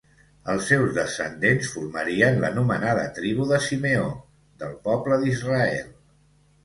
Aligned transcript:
Els 0.53 0.69
seus 0.69 0.93
descendents 0.95 1.69
formarien 1.73 2.41
l'anomenada 2.45 3.03
Tribu 3.21 3.45
de 3.55 3.61
Simeó 3.67 4.09
del 4.65 4.73
poble 4.89 5.21
d'Israel. 5.25 5.93